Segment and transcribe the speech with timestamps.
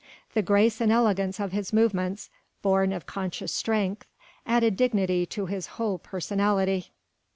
[0.33, 2.31] The grace and elegance of his movements,
[2.63, 4.07] born of conscious strength,
[4.47, 6.89] added dignity to his whole personality.